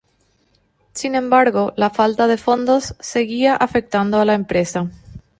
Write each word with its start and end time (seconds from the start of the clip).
Sin 0.93 1.13
embargo, 1.13 1.73
la 1.77 1.91
falta 1.91 2.25
de 2.25 2.37
fondos 2.37 2.95
seguía 3.01 3.55
afectando 3.55 4.19
a 4.19 4.25
la 4.25 4.33
empresa. 4.33 4.89